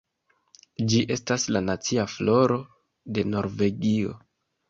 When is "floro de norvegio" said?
2.15-4.17